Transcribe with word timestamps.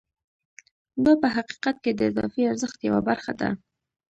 دا 1.03 1.13
په 1.21 1.27
حقیقت 1.35 1.75
کې 1.83 1.91
د 1.93 2.01
اضافي 2.09 2.41
ارزښت 2.51 2.79
یوه 2.87 3.01
برخه 3.09 3.33
ده 3.39 3.49